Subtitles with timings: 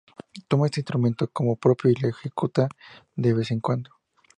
[0.47, 2.67] Toma este instrumento como propio y lo ejecuta
[3.15, 3.91] de vez en cuando.